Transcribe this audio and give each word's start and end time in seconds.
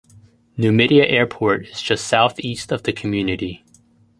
Numidia 0.57 1.05
Airport 1.07 1.67
is 1.67 1.79
just 1.79 2.07
southeast 2.07 2.71
of 2.71 2.81
the 2.81 2.91
community. 2.91 3.63